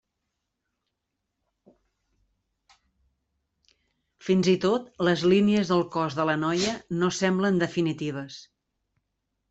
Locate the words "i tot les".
4.55-5.29